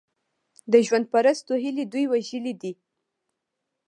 د 0.71 0.73
ژوند 0.85 1.05
پرستو 1.13 1.53
هیلې 1.63 1.85
دوی 1.93 2.05
وژلي 2.11 2.53
دي. 2.61 2.73